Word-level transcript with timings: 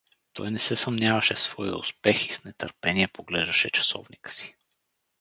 Той 0.33 0.51
не 0.51 0.59
се 0.59 0.75
съмняваше 0.75 1.33
в 1.33 1.39
своя 1.39 1.77
успех 1.77 2.25
и 2.27 2.33
с 2.33 2.43
нетърпение 2.43 3.07
поглеждаше 3.07 3.69
часовника 3.71 4.31
си. 4.31 4.55